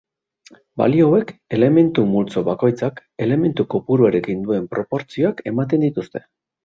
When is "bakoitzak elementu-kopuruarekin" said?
2.47-4.41